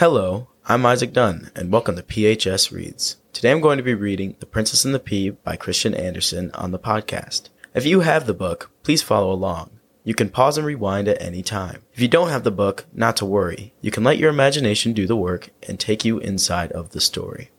[0.00, 3.18] Hello, I'm Isaac Dunn, and welcome to PHS Reads.
[3.34, 6.70] Today I'm going to be reading The Princess and the Pea by Christian Andersen on
[6.70, 7.50] the podcast.
[7.74, 9.68] If you have the book, please follow along.
[10.02, 11.82] You can pause and rewind at any time.
[11.92, 13.74] If you don't have the book, not to worry.
[13.82, 17.50] You can let your imagination do the work and take you inside of the story.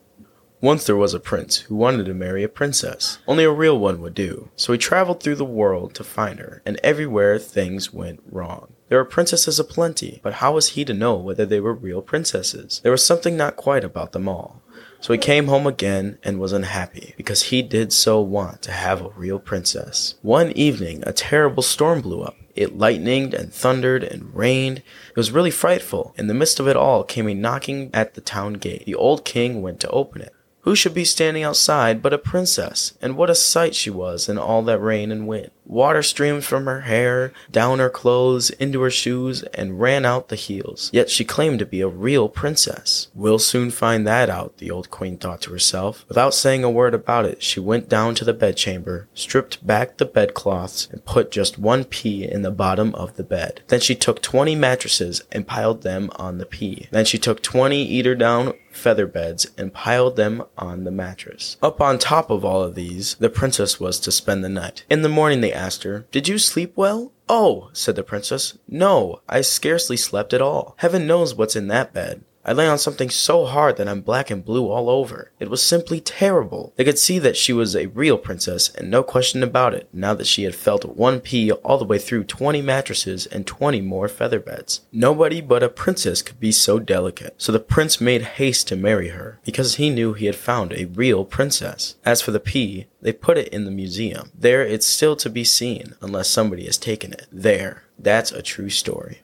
[0.62, 3.18] Once there was a prince who wanted to marry a princess.
[3.26, 4.48] Only a real one would do.
[4.54, 8.72] So he traveled through the world to find her, and everywhere things went wrong.
[8.88, 12.80] There were princesses aplenty, but how was he to know whether they were real princesses?
[12.84, 14.62] There was something not quite about them all.
[15.00, 19.00] So he came home again and was unhappy because he did so want to have
[19.00, 20.14] a real princess.
[20.22, 22.36] One evening, a terrible storm blew up.
[22.54, 24.78] It lightened and thundered and rained.
[24.78, 26.14] It was really frightful.
[26.16, 28.86] In the midst of it all came a knocking at the town gate.
[28.86, 30.32] The old king went to open it.
[30.62, 32.94] Who should be standing outside but a princess?
[33.02, 35.50] And what a sight she was in all that rain and wind.
[35.64, 40.36] Water streamed from her hair, down her clothes, into her shoes, and ran out the
[40.36, 40.90] heels.
[40.92, 43.08] Yet she claimed to be a real princess.
[43.14, 46.04] We'll soon find that out, the old queen thought to herself.
[46.08, 50.06] Without saying a word about it, she went down to the bedchamber, stripped back the
[50.06, 53.62] bedcloths, and put just one pea in the bottom of the bed.
[53.68, 56.88] Then she took twenty mattresses and piled them on the pea.
[56.90, 61.56] Then she took twenty eider down feather beds and piled them on the mattress.
[61.62, 64.84] Up on top of all of these, the princess was to spend the night.
[64.90, 67.12] In the morning they asked her, Did you sleep well?
[67.28, 70.74] Oh, said the princess, no, I scarcely slept at all.
[70.78, 72.24] Heaven knows what's in that bed.
[72.44, 75.30] I lay on something so hard that I'm black and blue all over.
[75.38, 76.72] It was simply terrible.
[76.76, 80.14] They could see that she was a real princess, and no question about it, now
[80.14, 84.08] that she had felt one pea all the way through 20 mattresses and 20 more
[84.08, 84.80] feather beds.
[84.90, 87.34] Nobody but a princess could be so delicate.
[87.38, 90.86] So the prince made haste to marry her, because he knew he had found a
[90.86, 91.94] real princess.
[92.04, 94.30] As for the pea, they put it in the museum.
[94.34, 97.26] There it's still to be seen, unless somebody has taken it.
[97.30, 97.84] There.
[97.98, 99.20] That's a true story.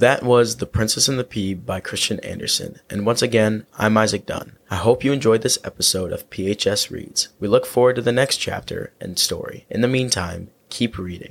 [0.00, 2.80] That was The Princess and the Pea by Christian Andersen.
[2.88, 4.56] And once again, I'm Isaac Dunn.
[4.70, 7.28] I hope you enjoyed this episode of PHS Reads.
[7.38, 9.66] We look forward to the next chapter and story.
[9.68, 11.28] In the meantime, keep reading.